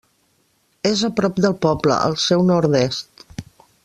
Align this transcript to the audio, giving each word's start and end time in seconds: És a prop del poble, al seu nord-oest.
És 0.91 1.03
a 1.09 1.11
prop 1.19 1.37
del 1.45 1.55
poble, 1.67 1.99
al 2.09 2.17
seu 2.25 2.47
nord-oest. 2.51 3.27